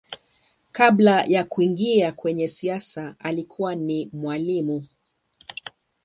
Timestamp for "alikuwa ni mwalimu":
3.19-4.87